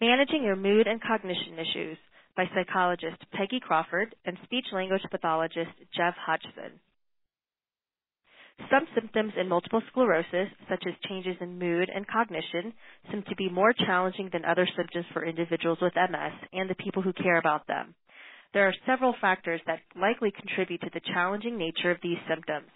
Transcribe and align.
Managing 0.00 0.42
Your 0.44 0.56
Mood 0.56 0.86
and 0.86 1.00
Cognition 1.00 1.54
Issues 1.54 1.96
by 2.36 2.44
psychologist 2.54 3.16
Peggy 3.32 3.60
Crawford 3.60 4.14
and 4.26 4.36
speech 4.44 4.66
language 4.70 5.00
pathologist 5.10 5.72
Jeff 5.96 6.14
Hodgson. 6.18 6.78
Some 8.70 8.86
symptoms 8.94 9.32
in 9.40 9.48
multiple 9.48 9.80
sclerosis, 9.88 10.48
such 10.68 10.84
as 10.86 10.92
changes 11.08 11.36
in 11.40 11.58
mood 11.58 11.88
and 11.94 12.06
cognition, 12.06 12.74
seem 13.10 13.22
to 13.26 13.36
be 13.36 13.48
more 13.48 13.72
challenging 13.72 14.28
than 14.30 14.44
other 14.44 14.68
symptoms 14.76 15.06
for 15.14 15.24
individuals 15.24 15.78
with 15.80 15.94
MS 15.96 16.32
and 16.52 16.68
the 16.68 16.74
people 16.74 17.00
who 17.00 17.14
care 17.14 17.38
about 17.38 17.66
them. 17.66 17.94
There 18.52 18.68
are 18.68 18.74
several 18.84 19.14
factors 19.18 19.62
that 19.66 19.80
likely 19.98 20.30
contribute 20.30 20.82
to 20.82 20.90
the 20.92 21.00
challenging 21.14 21.56
nature 21.56 21.90
of 21.90 21.98
these 22.02 22.18
symptoms. 22.28 22.68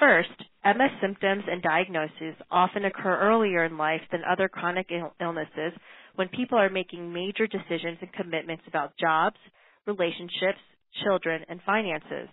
First, 0.00 0.30
MS 0.64 0.90
symptoms 1.00 1.44
and 1.48 1.62
diagnoses 1.62 2.34
often 2.50 2.84
occur 2.84 3.20
earlier 3.20 3.64
in 3.64 3.78
life 3.78 4.02
than 4.10 4.22
other 4.24 4.48
chronic 4.48 4.90
illnesses 5.20 5.72
when 6.16 6.28
people 6.28 6.58
are 6.58 6.70
making 6.70 7.12
major 7.12 7.46
decisions 7.46 7.98
and 8.00 8.12
commitments 8.12 8.64
about 8.66 8.96
jobs, 8.98 9.36
relationships, 9.86 10.60
children, 11.04 11.42
and 11.48 11.60
finances. 11.64 12.28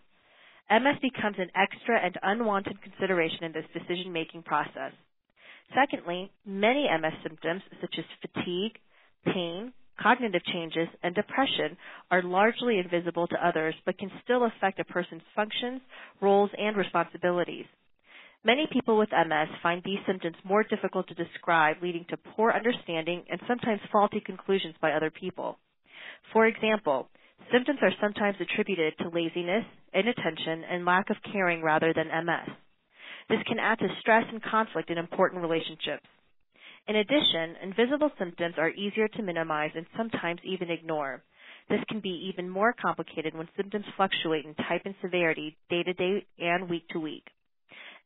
MS 0.70 0.98
becomes 1.02 1.38
an 1.40 1.50
extra 1.56 2.00
and 2.00 2.18
unwanted 2.22 2.82
consideration 2.82 3.44
in 3.44 3.52
this 3.52 3.66
decision 3.74 4.12
making 4.14 4.44
process. 4.44 4.92
Secondly, 5.74 6.32
many 6.46 6.88
MS 7.02 7.14
symptoms, 7.24 7.62
such 7.82 7.96
as 7.98 8.06
fatigue, 8.22 8.78
pain, 9.26 9.74
cognitive 10.02 10.44
changes, 10.46 10.88
and 11.04 11.14
depression, 11.16 11.78
are 12.12 12.22
largely 12.22 12.80
invisible 12.80 13.28
to 13.28 13.48
others 13.48 13.76
but 13.86 13.98
can 13.98 14.12
still 14.24 14.46
affect 14.46 14.80
a 14.80 14.86
person's 14.86 15.22
functions, 15.36 15.82
roles, 16.22 16.52
and 16.58 16.78
responsibilities. 16.78 17.66
Many 18.44 18.68
people 18.72 18.98
with 18.98 19.10
MS 19.12 19.50
find 19.62 19.82
these 19.84 20.00
symptoms 20.08 20.36
more 20.44 20.64
difficult 20.64 21.08
to 21.10 21.14
describe, 21.14 21.78
leading 21.82 22.06
to 22.10 22.18
poor 22.18 22.52
understanding 22.52 23.24
and 23.30 23.40
sometimes 23.48 23.82
faulty 23.92 24.22
conclusions 24.26 24.76
by 24.82 24.94
other 24.94 25.12
people. 25.12 25.58
For 26.32 26.46
example, 26.46 27.10
Symptoms 27.52 27.80
are 27.82 27.94
sometimes 28.00 28.38
attributed 28.40 28.94
to 29.00 29.10
laziness, 29.10 29.66
inattention, 29.94 30.64
and 30.70 30.86
lack 30.86 31.10
of 31.10 31.18
caring 31.32 31.64
rather 31.64 31.94
than 31.94 32.08
MS. 32.08 32.54
This 33.28 33.40
can 33.48 33.58
add 33.58 33.80
to 33.80 33.88
stress 34.00 34.26
and 34.32 34.42
conflict 34.44 34.92
in 34.92 35.00
important 35.00 35.42
relationships. 35.42 36.06
In 36.88 36.96
addition, 36.96 37.56
invisible 37.64 38.12
symptoms 38.20 38.56
are 38.58 38.70
easier 38.70 39.08
to 39.08 39.24
minimize 39.24 39.72
and 39.76 39.86
sometimes 39.98 40.42
even 40.44 40.70
ignore. 40.70 41.24
This 41.70 41.84
can 41.88 42.02
be 42.02 42.32
even 42.34 42.50
more 42.50 42.74
complicated 42.74 43.36
when 43.36 43.48
symptoms 43.58 43.86
fluctuate 43.96 44.46
in 44.46 44.54
type 44.56 44.84
and 44.86 44.96
severity 45.02 45.58
day 45.70 45.84
to 45.84 45.94
day 45.94 46.26
and 46.40 46.70
week 46.70 46.88
to 46.90 47.00
week. 47.00 47.26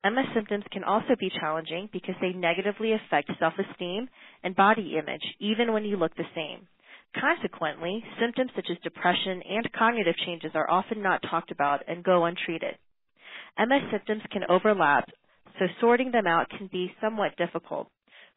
MS 0.04 0.26
symptoms 0.36 0.66
can 0.72 0.84
also 0.84 1.16
be 1.18 1.32
challenging 1.40 1.88
because 1.94 2.16
they 2.20 2.34
negatively 2.34 2.92
affect 2.92 3.32
self 3.40 3.54
esteem 3.58 4.10
and 4.44 4.56
body 4.56 4.98
image, 4.98 5.24
even 5.40 5.72
when 5.72 5.86
you 5.86 5.96
look 5.96 6.14
the 6.16 6.28
same. 6.36 6.68
Consequently, 7.20 8.04
symptoms 8.20 8.52
such 8.56 8.68
as 8.70 8.78
depression 8.84 9.42
and 9.48 9.72
cognitive 9.72 10.16
changes 10.26 10.52
are 10.56 10.70
often 10.70 11.02
not 11.02 11.22
talked 11.30 11.52
about 11.52 11.84
and 11.88 12.04
go 12.04 12.26
untreated. 12.26 12.76
MS 13.58 13.84
symptoms 13.92 14.24
can 14.32 14.44
overlap, 14.50 15.08
so 15.60 15.68
sorting 15.80 16.12
them 16.12 16.28
out 16.28 16.50
can 16.50 16.68
be 16.72 16.92
somewhat 17.00 17.38
difficult. 17.38 17.88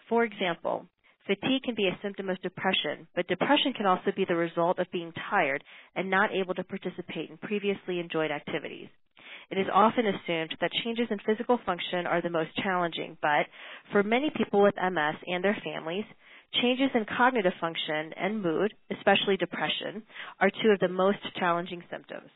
For 0.08 0.24
example, 0.24 0.86
fatigue 1.26 1.62
can 1.64 1.74
be 1.74 1.88
a 1.88 1.98
symptom 2.02 2.28
of 2.28 2.40
depression, 2.42 3.08
but 3.16 3.26
depression 3.26 3.72
can 3.72 3.86
also 3.86 4.12
be 4.14 4.26
the 4.28 4.36
result 4.36 4.78
of 4.78 4.90
being 4.92 5.12
tired 5.30 5.64
and 5.96 6.10
not 6.10 6.30
able 6.32 6.54
to 6.54 6.64
participate 6.64 7.30
in 7.30 7.38
previously 7.38 7.98
enjoyed 7.98 8.30
activities. 8.30 8.88
It 9.50 9.58
is 9.58 9.66
often 9.72 10.06
assumed 10.06 10.56
that 10.60 10.70
changes 10.84 11.08
in 11.10 11.18
physical 11.26 11.58
function 11.64 12.06
are 12.06 12.22
the 12.22 12.30
most 12.30 12.50
challenging, 12.62 13.16
but 13.22 13.46
for 13.92 14.02
many 14.02 14.30
people 14.36 14.62
with 14.62 14.74
MS 14.76 15.16
and 15.26 15.42
their 15.42 15.56
families, 15.64 16.04
Changes 16.62 16.90
in 16.94 17.04
cognitive 17.04 17.52
function 17.60 18.12
and 18.16 18.42
mood, 18.42 18.72
especially 18.90 19.36
depression, 19.36 20.02
are 20.40 20.50
two 20.50 20.70
of 20.70 20.78
the 20.80 20.88
most 20.88 21.18
challenging 21.38 21.82
symptoms. 21.90 22.30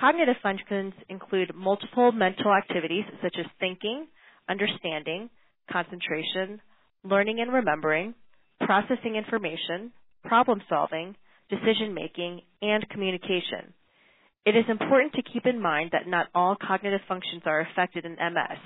Cognitive 0.00 0.36
functions 0.42 0.94
include 1.08 1.54
multiple 1.54 2.10
mental 2.10 2.52
activities 2.52 3.04
such 3.22 3.36
as 3.38 3.46
thinking, 3.60 4.08
understanding, 4.48 5.30
concentration, 5.70 6.60
learning 7.04 7.40
and 7.40 7.52
remembering, 7.52 8.14
processing 8.60 9.14
information, 9.14 9.92
problem 10.24 10.60
solving, 10.68 11.14
decision 11.48 11.94
making, 11.94 12.40
and 12.62 12.88
communication. 12.88 13.72
It 14.46 14.56
is 14.56 14.64
important 14.68 15.14
to 15.14 15.22
keep 15.22 15.46
in 15.46 15.60
mind 15.60 15.90
that 15.92 16.06
not 16.06 16.26
all 16.34 16.54
cognitive 16.54 17.00
functions 17.08 17.42
are 17.46 17.60
affected 17.60 18.04
in 18.04 18.12
MS. 18.12 18.58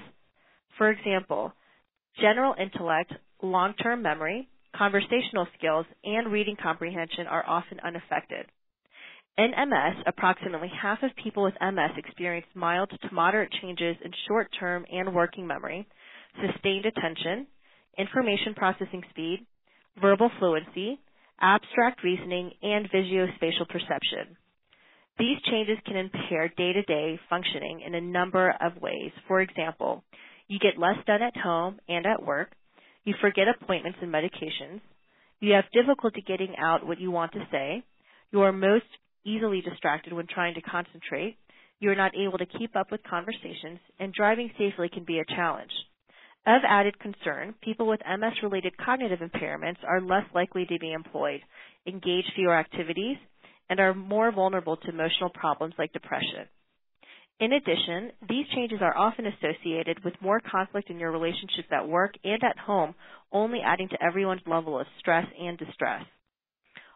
For 0.77 0.91
example, 0.91 1.53
general 2.21 2.55
intellect 2.61 3.13
long-term 3.43 4.03
memory, 4.03 4.49
conversational 4.77 5.47
skills, 5.57 5.87
and 6.03 6.33
reading 6.33 6.57
comprehension 6.61 7.29
are 7.29 7.45
often 7.47 7.79
unaffected. 7.85 8.47
In 9.37 9.53
MS, 9.53 10.03
approximately 10.07 10.69
half 10.83 10.99
of 11.05 11.15
people 11.23 11.45
with 11.45 11.55
MS 11.61 11.93
experience 11.97 12.47
mild 12.57 12.91
to 12.91 13.15
moderate 13.15 13.53
changes 13.63 13.97
in 14.05 14.11
short-term 14.27 14.85
and 14.91 15.15
working 15.15 15.47
memory, 15.47 15.87
sustained 16.45 16.87
attention, 16.87 17.47
information 17.97 18.55
processing 18.57 19.05
speed, 19.11 19.47
verbal 20.01 20.29
fluency, 20.41 20.99
abstract 21.41 22.03
reasoning, 22.03 22.51
and 22.63 22.91
visuospatial 22.91 23.69
perception. 23.69 24.37
These 25.19 25.39
changes 25.51 25.79
can 25.85 25.97
impair 25.97 26.49
day-to-day 26.57 27.19
functioning 27.29 27.83
in 27.85 27.95
a 27.95 28.01
number 28.01 28.55
of 28.61 28.81
ways. 28.81 29.11
For 29.27 29.41
example, 29.41 30.05
you 30.47 30.59
get 30.61 30.79
less 30.79 30.97
done 31.07 31.23
at 31.23 31.37
home 31.37 31.81
and 31.89 32.07
at 32.07 32.25
work, 32.25 32.53
you 33.05 33.15
forget 33.21 33.47
appointments 33.49 33.99
and 34.01 34.13
medications. 34.13 34.81
You 35.41 35.55
have 35.55 35.65
difficulty 35.73 36.23
getting 36.27 36.55
out 36.57 36.87
what 36.87 37.01
you 37.01 37.11
want 37.11 37.33
to 37.33 37.47
say. 37.51 37.83
You 38.31 38.43
are 38.43 38.53
most 38.53 38.85
easily 39.25 39.61
distracted 39.61 40.13
when 40.13 40.27
trying 40.27 40.55
to 40.55 40.61
concentrate. 40.61 41.37
You 41.81 41.91
are 41.91 41.97
not 41.97 42.13
able 42.15 42.39
to 42.39 42.47
keep 42.47 42.77
up 42.77 42.91
with 42.91 43.01
conversations, 43.09 43.79
and 43.99 44.13
driving 44.13 44.51
safely 44.59 44.89
can 44.89 45.05
be 45.05 45.19
a 45.19 45.35
challenge. 45.37 45.71
Of 46.47 46.63
added 46.67 46.99
concern, 46.99 47.55
people 47.63 47.87
with 47.87 48.01
MS 48.07 48.43
related 48.43 48.77
cognitive 48.77 49.19
impairments 49.19 49.79
are 49.87 50.01
less 50.01 50.25
likely 50.35 50.65
to 50.67 50.79
be 50.79 50.93
employed, 50.93 51.41
engage 51.87 52.25
fewer 52.35 52.57
activities, 52.57 53.17
and 53.69 53.81
are 53.81 53.95
more 53.95 54.33
vulnerable 54.33 54.77
to 54.77 54.89
emotional 54.89 55.31
problems 55.31 55.75
like 55.79 55.93
depression. 55.93 56.49
In 57.41 57.53
addition, 57.53 58.11
these 58.29 58.47
changes 58.55 58.81
are 58.83 58.97
often 58.97 59.27
associated 59.27 60.05
with 60.05 60.15
more 60.21 60.41
conflict 60.41 60.91
in 60.91 60.99
your 60.99 61.13
relationships 61.13 61.69
at 61.71 61.89
work 61.89 62.15
and 62.25 62.43
at 62.43 62.59
home, 62.59 62.95
only 63.31 63.61
adding 63.65 63.89
to 63.91 64.03
everyone's 64.03 64.43
level 64.47 64.79
of 64.79 64.87
stress 64.99 65.27
and 65.41 65.57
distress. 65.57 66.05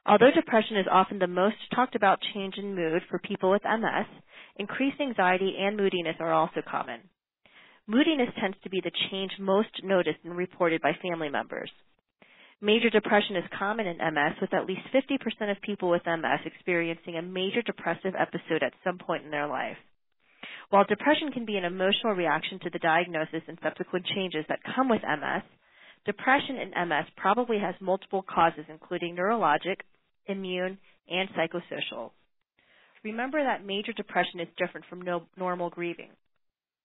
Although 0.05 0.33
depression 0.35 0.79
is 0.79 0.87
often 0.91 1.21
the 1.21 1.29
most 1.29 1.55
talked 1.75 1.95
about 1.95 2.19
change 2.35 2.55
in 2.59 2.75
mood 2.75 3.03
for 3.09 3.21
people 3.21 3.53
with 3.53 3.63
MS, 3.63 4.07
increased 4.57 5.01
anxiety 5.01 5.55
and 5.61 5.77
moodiness 5.77 6.17
are 6.19 6.33
also 6.33 6.61
common. 6.69 7.01
Moodiness 7.87 8.31
tends 8.41 8.57
to 8.65 8.71
be 8.71 8.81
the 8.81 8.91
change 9.11 9.31
most 9.39 9.71
noticed 9.85 10.19
and 10.25 10.37
reported 10.37 10.83
by 10.83 10.93
family 11.01 11.29
members. 11.29 11.71
Major 12.65 12.91
depression 12.91 13.35
is 13.35 13.59
common 13.59 13.89
in 13.89 13.99
MS, 13.99 14.39
with 14.41 14.55
at 14.55 14.67
least 14.67 14.87
50% 14.95 15.51
of 15.51 15.61
people 15.63 15.91
with 15.91 16.07
MS 16.07 16.47
experiencing 16.47 17.17
a 17.17 17.23
major 17.23 17.61
depressive 17.61 18.15
episode 18.17 18.63
at 18.63 18.73
some 18.85 18.99
point 18.99 19.25
in 19.25 19.33
their 19.33 19.49
life. 19.49 19.77
While 20.71 20.85
depression 20.85 21.33
can 21.33 21.45
be 21.45 21.57
an 21.57 21.65
emotional 21.65 22.15
reaction 22.15 22.61
to 22.61 22.71
the 22.71 22.79
diagnosis 22.79 23.43
and 23.49 23.59
subsequent 23.65 24.07
changes 24.15 24.45
that 24.49 24.61
come 24.77 24.89
with 24.89 25.03
MS, 25.03 25.43
depression 26.07 26.57
in 26.57 26.89
MS 26.89 27.07
probably 27.17 27.59
has 27.59 27.75
multiple 27.81 28.23
causes, 28.23 28.65
including 28.69 29.17
neurologic, 29.17 29.79
immune, 30.27 30.79
and 31.11 31.29
psychosocial. 31.31 32.13
Remember 33.03 33.43
that 33.43 33.67
major 33.67 33.93
depression 33.93 34.39
is 34.39 34.47
different 34.57 34.87
from 34.87 35.03
no, 35.03 35.25
normal 35.37 35.69
grieving. 35.69 36.11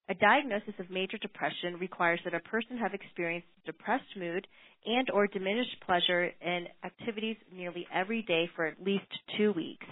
A 0.10 0.16
diagnosis 0.16 0.74
of 0.80 0.90
major 0.90 1.18
depression 1.18 1.78
requires 1.80 2.22
that 2.24 2.34
a 2.34 2.40
person 2.40 2.78
have 2.78 2.94
experienced 2.94 3.48
depressed 3.66 4.16
mood 4.16 4.48
and 4.86 5.10
or 5.10 5.28
diminished 5.28 5.76
pleasure 5.86 6.32
in 6.42 6.68
activities 6.86 7.36
nearly 7.54 7.86
every 7.94 8.22
day 8.22 8.50
for 8.56 8.66
at 8.66 8.82
least 8.82 9.08
2 9.38 9.52
weeks. 9.52 9.86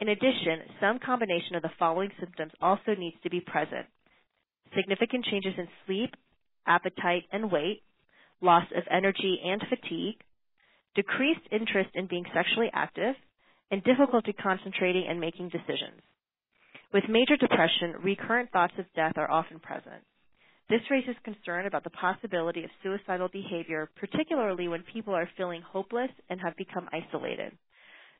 In 0.00 0.08
addition, 0.08 0.62
some 0.80 0.98
combination 0.98 1.54
of 1.54 1.62
the 1.62 1.70
following 1.78 2.10
symptoms 2.18 2.52
also 2.60 2.96
needs 2.98 3.16
to 3.22 3.30
be 3.30 3.40
present. 3.40 3.86
Significant 4.74 5.24
changes 5.26 5.54
in 5.56 5.68
sleep, 5.86 6.10
appetite, 6.66 7.24
and 7.30 7.52
weight, 7.52 7.82
loss 8.40 8.66
of 8.74 8.82
energy 8.90 9.38
and 9.44 9.62
fatigue, 9.68 10.16
decreased 10.96 11.46
interest 11.52 11.90
in 11.94 12.06
being 12.06 12.24
sexually 12.34 12.70
active, 12.72 13.14
and 13.70 13.84
difficulty 13.84 14.32
concentrating 14.32 15.06
and 15.08 15.20
making 15.20 15.50
decisions. 15.50 16.02
With 16.92 17.04
major 17.08 17.36
depression, 17.36 17.94
recurrent 18.02 18.50
thoughts 18.50 18.74
of 18.78 18.92
death 18.94 19.14
are 19.16 19.30
often 19.30 19.60
present. 19.60 20.02
This 20.68 20.80
raises 20.90 21.16
concern 21.24 21.66
about 21.66 21.84
the 21.84 21.90
possibility 21.90 22.64
of 22.64 22.70
suicidal 22.82 23.28
behavior, 23.28 23.90
particularly 23.96 24.68
when 24.68 24.82
people 24.92 25.14
are 25.14 25.28
feeling 25.36 25.62
hopeless 25.62 26.10
and 26.28 26.40
have 26.40 26.56
become 26.56 26.88
isolated. 26.92 27.52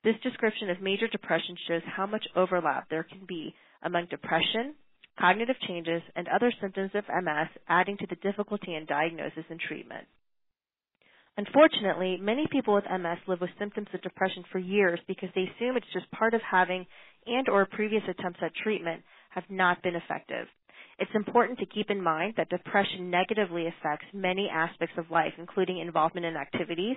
This 0.02 0.16
description 0.22 0.70
of 0.70 0.80
major 0.80 1.08
depression 1.08 1.56
shows 1.68 1.82
how 1.84 2.06
much 2.06 2.26
overlap 2.34 2.88
there 2.88 3.04
can 3.04 3.24
be 3.26 3.54
among 3.82 4.06
depression, 4.06 4.74
cognitive 5.18 5.56
changes, 5.66 6.02
and 6.16 6.26
other 6.28 6.52
symptoms 6.60 6.90
of 6.94 7.04
MS, 7.08 7.48
adding 7.68 7.96
to 7.98 8.06
the 8.06 8.16
difficulty 8.16 8.74
in 8.74 8.86
diagnosis 8.86 9.44
and 9.50 9.60
treatment. 9.60 10.06
Unfortunately, 11.36 12.18
many 12.20 12.46
people 12.50 12.74
with 12.74 12.84
MS 12.84 13.18
live 13.26 13.40
with 13.40 13.50
symptoms 13.58 13.88
of 13.94 14.02
depression 14.02 14.44
for 14.50 14.58
years 14.58 15.00
because 15.06 15.28
they 15.34 15.42
assume 15.42 15.76
it's 15.76 15.92
just 15.92 16.10
part 16.10 16.34
of 16.34 16.40
having 16.42 16.86
and 17.26 17.48
or 17.48 17.66
previous 17.66 18.02
attempts 18.08 18.40
at 18.42 18.52
treatment 18.62 19.02
have 19.30 19.44
not 19.48 19.82
been 19.82 19.94
effective. 19.94 20.46
It's 20.98 21.10
important 21.14 21.58
to 21.60 21.66
keep 21.66 21.88
in 21.88 22.02
mind 22.02 22.34
that 22.36 22.50
depression 22.50 23.10
negatively 23.10 23.66
affects 23.66 24.06
many 24.12 24.50
aspects 24.52 24.96
of 24.98 25.10
life, 25.10 25.32
including 25.38 25.78
involvement 25.78 26.26
in 26.26 26.36
activities, 26.36 26.96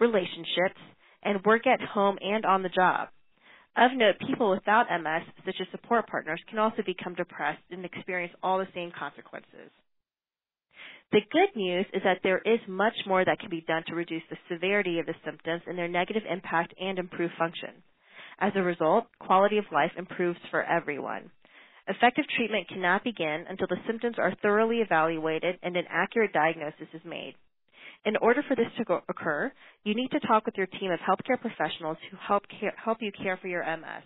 relationships, 0.00 0.80
and 1.22 1.44
work 1.44 1.66
at 1.66 1.80
home 1.80 2.18
and 2.20 2.44
on 2.44 2.62
the 2.62 2.68
job. 2.68 3.08
Of 3.76 3.92
note, 3.94 4.16
people 4.26 4.50
without 4.50 4.86
MS, 4.90 5.22
such 5.44 5.56
as 5.60 5.66
support 5.70 6.08
partners, 6.08 6.40
can 6.48 6.58
also 6.58 6.82
become 6.84 7.14
depressed 7.14 7.62
and 7.70 7.84
experience 7.84 8.32
all 8.42 8.58
the 8.58 8.68
same 8.74 8.90
consequences. 8.98 9.70
The 11.12 11.20
good 11.30 11.54
news 11.54 11.86
is 11.92 12.02
that 12.02 12.18
there 12.22 12.42
is 12.44 12.58
much 12.66 12.96
more 13.06 13.24
that 13.24 13.38
can 13.38 13.48
be 13.48 13.60
done 13.60 13.84
to 13.86 13.94
reduce 13.94 14.24
the 14.28 14.38
severity 14.50 14.98
of 14.98 15.06
the 15.06 15.14
symptoms 15.24 15.62
and 15.66 15.78
their 15.78 15.88
negative 15.88 16.24
impact 16.28 16.74
and 16.80 16.98
improve 16.98 17.30
function. 17.38 17.70
As 18.40 18.52
a 18.56 18.62
result, 18.62 19.06
quality 19.20 19.58
of 19.58 19.64
life 19.72 19.92
improves 19.96 20.38
for 20.50 20.62
everyone. 20.62 21.30
Effective 21.88 22.24
treatment 22.36 22.68
cannot 22.68 23.04
begin 23.04 23.44
until 23.48 23.68
the 23.68 23.80
symptoms 23.86 24.16
are 24.18 24.34
thoroughly 24.42 24.78
evaluated 24.78 25.58
and 25.62 25.76
an 25.76 25.84
accurate 25.88 26.32
diagnosis 26.32 26.88
is 26.92 27.04
made. 27.04 27.34
In 28.04 28.16
order 28.16 28.42
for 28.46 28.56
this 28.56 28.66
to 28.76 29.00
occur, 29.08 29.52
you 29.84 29.94
need 29.94 30.10
to 30.10 30.20
talk 30.20 30.44
with 30.44 30.56
your 30.56 30.66
team 30.66 30.90
of 30.90 30.98
healthcare 31.00 31.40
professionals 31.40 31.98
who 32.10 32.16
help, 32.16 32.42
care, 32.60 32.74
help 32.76 32.98
you 33.00 33.12
care 33.12 33.36
for 33.36 33.46
your 33.46 33.64
MS. 33.64 34.02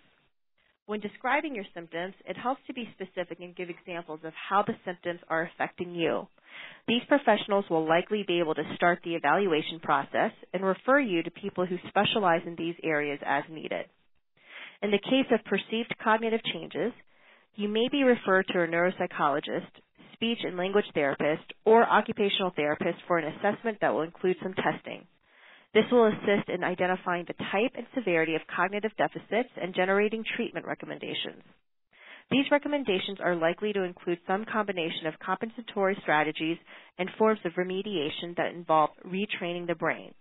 When 0.86 1.00
describing 1.00 1.54
your 1.54 1.64
symptoms, 1.74 2.14
it 2.26 2.36
helps 2.36 2.60
to 2.66 2.74
be 2.74 2.88
specific 2.94 3.38
and 3.40 3.54
give 3.54 3.70
examples 3.70 4.20
of 4.24 4.32
how 4.34 4.62
the 4.62 4.74
symptoms 4.84 5.20
are 5.28 5.48
affecting 5.54 5.94
you. 5.94 6.26
These 6.88 7.02
professionals 7.08 7.64
will 7.70 7.86
likely 7.86 8.24
be 8.26 8.40
able 8.40 8.54
to 8.54 8.74
start 8.74 9.00
the 9.04 9.14
evaluation 9.14 9.80
process 9.80 10.32
and 10.52 10.64
refer 10.64 10.98
you 10.98 11.22
to 11.22 11.30
people 11.30 11.64
who 11.64 11.76
specialize 11.88 12.42
in 12.46 12.56
these 12.56 12.74
areas 12.82 13.20
as 13.24 13.44
needed. 13.48 13.86
In 14.82 14.90
the 14.90 14.98
case 14.98 15.30
of 15.30 15.44
perceived 15.44 15.94
cognitive 16.02 16.40
changes, 16.52 16.92
you 17.54 17.68
may 17.68 17.88
be 17.88 18.02
referred 18.02 18.46
to 18.48 18.62
a 18.62 18.66
neuropsychologist, 18.66 19.70
speech 20.14 20.38
and 20.42 20.56
language 20.56 20.86
therapist, 20.94 21.52
or 21.64 21.88
occupational 21.88 22.52
therapist 22.56 22.98
for 23.06 23.18
an 23.18 23.32
assessment 23.34 23.78
that 23.80 23.92
will 23.92 24.02
include 24.02 24.36
some 24.42 24.54
testing. 24.54 25.06
This 25.72 25.84
will 25.93 26.06
assist 26.06 26.49
in 26.49 26.64
identifying 26.64 27.26
the 27.26 27.44
type 27.52 27.72
and 27.76 27.87
severity 27.94 28.34
of 28.34 28.43
cognitive 28.55 28.90
deficits 28.99 29.50
and 29.61 29.75
generating 29.75 30.25
treatment 30.37 30.67
recommendations. 30.67 31.43
These 32.31 32.50
recommendations 32.50 33.19
are 33.20 33.34
likely 33.34 33.72
to 33.72 33.82
include 33.82 34.19
some 34.26 34.44
combination 34.44 35.06
of 35.06 35.19
compensatory 35.19 35.96
strategies 36.02 36.58
and 36.99 37.08
forms 37.19 37.40
of 37.44 37.52
remediation 37.55 38.37
that 38.37 38.52
involve 38.55 38.90
retraining 39.05 39.67
the 39.67 39.75
brain. 39.75 40.12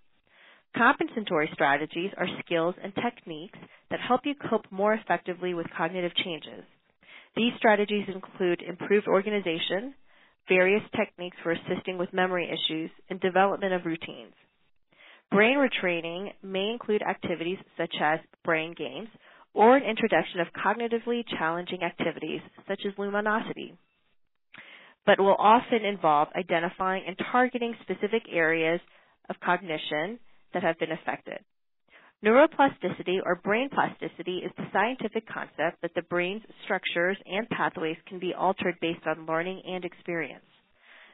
Compensatory 0.75 1.49
strategies 1.53 2.11
are 2.17 2.27
skills 2.45 2.75
and 2.83 2.93
techniques 2.95 3.57
that 3.89 3.99
help 3.99 4.21
you 4.25 4.35
cope 4.49 4.65
more 4.71 4.93
effectively 4.93 5.53
with 5.53 5.65
cognitive 5.75 6.15
changes. 6.23 6.63
These 7.35 7.53
strategies 7.57 8.07
include 8.07 8.61
improved 8.61 9.07
organization, 9.07 9.95
various 10.47 10.83
techniques 10.95 11.37
for 11.41 11.51
assisting 11.51 11.97
with 11.97 12.13
memory 12.13 12.49
issues, 12.49 12.91
and 13.09 13.19
development 13.19 13.73
of 13.73 13.85
routines. 13.85 14.33
Brain 15.31 15.57
retraining 15.57 16.31
may 16.41 16.69
include 16.71 17.03
activities 17.03 17.59
such 17.77 17.93
as 18.01 18.19
brain 18.43 18.73
games 18.77 19.09
or 19.53 19.77
an 19.77 19.83
introduction 19.83 20.39
of 20.39 20.47
cognitively 20.53 21.23
challenging 21.37 21.83
activities 21.83 22.41
such 22.67 22.81
as 22.87 22.93
Lumosity, 22.93 23.73
but 25.05 25.19
will 25.19 25.35
often 25.37 25.85
involve 25.85 26.29
identifying 26.35 27.03
and 27.07 27.15
targeting 27.31 27.75
specific 27.83 28.23
areas 28.31 28.79
of 29.29 29.35
cognition 29.43 30.19
that 30.53 30.63
have 30.63 30.79
been 30.79 30.91
affected. 30.91 31.39
Neuroplasticity 32.25 33.19
or 33.23 33.35
brain 33.35 33.69
plasticity 33.69 34.39
is 34.39 34.51
the 34.57 34.67
scientific 34.73 35.25
concept 35.27 35.81
that 35.81 35.91
the 35.95 36.01
brain's 36.01 36.41
structures 36.65 37.17
and 37.25 37.47
pathways 37.49 37.97
can 38.07 38.19
be 38.19 38.33
altered 38.33 38.75
based 38.81 39.05
on 39.05 39.25
learning 39.25 39.61
and 39.65 39.85
experience. 39.85 40.43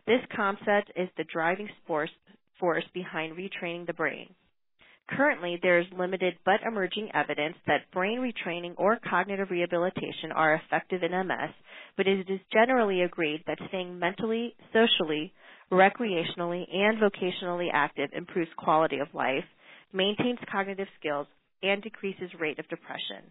This 0.08 0.22
concept 0.36 0.92
is 0.96 1.10
the 1.18 1.26
driving 1.32 1.70
force, 1.86 2.10
force 2.60 2.86
behind 2.94 3.38
retraining 3.38 3.86
the 3.88 3.94
brain. 3.94 4.34
Currently, 5.10 5.60
there 5.62 5.80
is 5.80 5.86
limited 5.98 6.36
but 6.46 6.62
emerging 6.66 7.10
evidence 7.14 7.56
that 7.68 7.92
brain 7.92 8.20
retraining 8.20 8.74
or 8.78 8.98
cognitive 9.08 9.52
rehabilitation 9.52 10.32
are 10.34 10.56
effective 10.56 11.04
in 11.04 11.12
MS, 11.12 11.52
but 11.96 12.08
it 12.08 12.30
is 12.30 12.40
generally 12.52 13.04
agreed 13.04 13.44
that 13.46 13.60
staying 13.68 14.00
mentally, 14.00 14.56
socially, 14.74 15.32
recreationally, 15.72 16.66
and 16.74 16.98
vocationally 17.00 17.70
active 17.72 18.10
improves 18.14 18.52
quality 18.58 18.98
of 19.00 19.14
life 19.14 19.46
maintains 19.94 20.40
cognitive 20.52 20.88
skills, 21.00 21.28
and 21.64 21.82
decreases 21.82 22.30
rate 22.40 22.60
of 22.60 22.68
depression. 22.68 23.24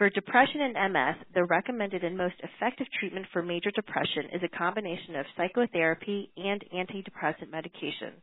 For 0.00 0.08
depression 0.08 0.62
and 0.62 0.94
MS, 0.94 1.26
the 1.34 1.44
recommended 1.44 2.02
and 2.02 2.16
most 2.16 2.36
effective 2.40 2.86
treatment 2.98 3.26
for 3.34 3.42
major 3.42 3.70
depression 3.70 4.32
is 4.32 4.40
a 4.42 4.56
combination 4.56 5.14
of 5.14 5.26
psychotherapy 5.36 6.30
and 6.38 6.64
antidepressant 6.74 7.50
medication. 7.50 8.14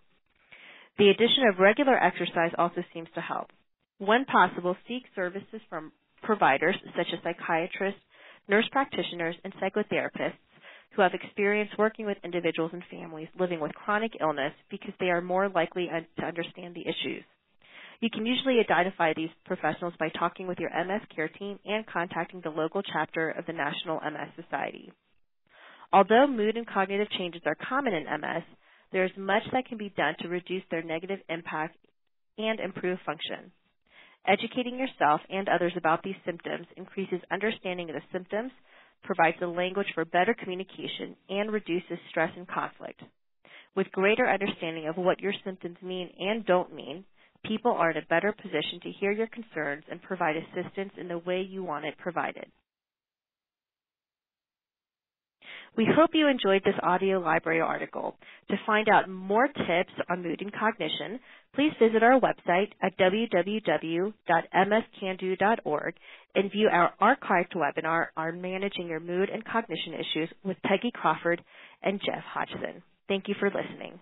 The 0.97 1.09
addition 1.09 1.43
of 1.47 1.59
regular 1.59 1.95
exercise 2.03 2.49
also 2.57 2.83
seems 2.95 3.09
to 3.13 3.21
help. 3.21 3.51
When 3.99 4.25
possible, 4.25 4.75
seek 4.87 5.03
services 5.15 5.61
from 5.69 5.91
providers 6.23 6.75
such 6.97 7.13
as 7.13 7.19
psychiatrists, 7.21 8.01
nurse 8.47 8.67
practitioners, 8.71 9.35
and 9.43 9.53
psychotherapists 9.61 10.41
who 10.95 11.03
have 11.03 11.13
experience 11.13 11.69
working 11.77 12.07
with 12.07 12.17
individuals 12.23 12.71
and 12.73 12.81
families 12.89 13.27
living 13.39 13.59
with 13.59 13.75
chronic 13.75 14.13
illness 14.19 14.53
because 14.71 14.95
they 14.99 15.11
are 15.11 15.21
more 15.21 15.47
likely 15.47 15.87
to 16.17 16.25
understand 16.25 16.73
the 16.73 16.89
issues. 16.89 17.23
You 17.99 18.09
can 18.11 18.25
usually 18.25 18.59
identify 18.59 19.13
these 19.13 19.29
professionals 19.45 19.93
by 19.99 20.09
talking 20.09 20.47
with 20.47 20.59
your 20.59 20.69
MS 20.69 21.01
care 21.15 21.29
team 21.29 21.57
and 21.65 21.85
contacting 21.87 22.41
the 22.41 22.51
local 22.51 22.83
chapter 22.83 23.31
of 23.31 23.45
the 23.47 23.53
National 23.53 23.99
MS 23.99 24.29
Society. 24.35 24.91
Although 25.91 26.27
mood 26.27 26.57
and 26.57 26.67
cognitive 26.67 27.09
changes 27.17 27.41
are 27.45 27.55
common 27.55 27.93
in 27.93 28.03
MS, 28.03 28.43
there 28.91 29.05
is 29.05 29.11
much 29.17 29.43
that 29.51 29.65
can 29.65 29.77
be 29.77 29.93
done 29.97 30.15
to 30.19 30.27
reduce 30.27 30.63
their 30.69 30.83
negative 30.83 31.19
impact 31.29 31.77
and 32.37 32.59
improve 32.59 32.99
function. 33.05 33.51
Educating 34.27 34.77
yourself 34.77 35.21
and 35.29 35.47
others 35.49 35.73
about 35.75 36.03
these 36.03 36.15
symptoms 36.25 36.67
increases 36.75 37.21
understanding 37.31 37.89
of 37.89 37.95
the 37.95 38.01
symptoms, 38.11 38.51
provides 39.03 39.37
the 39.39 39.47
language 39.47 39.87
for 39.95 40.05
better 40.05 40.33
communication, 40.33 41.15
and 41.29 41.51
reduces 41.51 41.97
stress 42.09 42.31
and 42.35 42.47
conflict. 42.47 43.01
With 43.75 43.91
greater 43.91 44.27
understanding 44.27 44.87
of 44.87 44.97
what 44.97 45.21
your 45.21 45.33
symptoms 45.45 45.77
mean 45.81 46.09
and 46.19 46.45
don't 46.45 46.73
mean, 46.73 47.05
people 47.43 47.71
are 47.71 47.91
in 47.91 47.97
a 47.97 48.05
better 48.07 48.33
position 48.33 48.79
to 48.83 48.91
hear 48.91 49.11
your 49.11 49.27
concerns 49.27 49.85
and 49.89 50.01
provide 50.01 50.35
assistance 50.35 50.91
in 50.99 51.07
the 51.07 51.19
way 51.19 51.41
you 51.41 51.63
want 51.63 51.85
it 51.85 51.97
provided. 51.97 52.51
We 55.77 55.87
hope 55.95 56.09
you 56.13 56.27
enjoyed 56.27 56.63
this 56.65 56.75
audio 56.81 57.19
library 57.19 57.61
article. 57.61 58.17
To 58.49 58.57
find 58.65 58.89
out 58.89 59.07
more 59.07 59.47
tips 59.47 59.93
on 60.09 60.23
mood 60.23 60.41
and 60.41 60.51
cognition, 60.51 61.19
please 61.53 61.71
visit 61.79 62.01
our 62.01 62.19
website 62.19 62.71
at 62.81 62.97
www.mscando.org 62.97 65.95
and 66.33 66.51
view 66.51 66.67
our 66.71 66.93
archived 66.99 67.53
webinar 67.55 68.07
on 68.17 68.41
managing 68.41 68.87
your 68.87 68.99
mood 68.99 69.29
and 69.29 69.45
cognition 69.45 69.93
issues 69.93 70.29
with 70.43 70.57
Peggy 70.63 70.89
Crawford 70.93 71.43
and 71.83 72.01
Jeff 72.03 72.23
Hodgson. 72.23 72.81
Thank 73.07 73.27
you 73.27 73.35
for 73.39 73.51
listening. 73.51 73.99